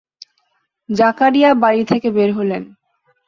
[0.89, 2.63] জাকারিয়া বাড়ি থেকে বের হলেন।